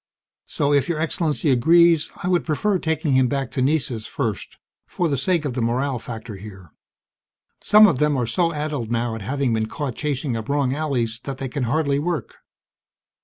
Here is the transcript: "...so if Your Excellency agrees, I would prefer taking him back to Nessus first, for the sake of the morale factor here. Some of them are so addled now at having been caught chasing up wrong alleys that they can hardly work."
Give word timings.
"...so 0.47 0.73
if 0.73 0.89
Your 0.89 0.99
Excellency 0.99 1.51
agrees, 1.51 2.09
I 2.23 2.27
would 2.27 2.43
prefer 2.43 2.79
taking 2.79 3.11
him 3.13 3.27
back 3.27 3.51
to 3.51 3.61
Nessus 3.61 4.07
first, 4.07 4.57
for 4.87 5.07
the 5.07 5.15
sake 5.15 5.45
of 5.45 5.53
the 5.53 5.61
morale 5.61 5.99
factor 5.99 6.37
here. 6.37 6.71
Some 7.61 7.85
of 7.85 7.99
them 7.99 8.17
are 8.17 8.25
so 8.25 8.51
addled 8.51 8.89
now 8.89 9.13
at 9.13 9.21
having 9.21 9.53
been 9.53 9.67
caught 9.67 9.93
chasing 9.95 10.35
up 10.35 10.49
wrong 10.49 10.73
alleys 10.73 11.19
that 11.25 11.37
they 11.37 11.47
can 11.49 11.65
hardly 11.65 11.99
work." 11.99 12.37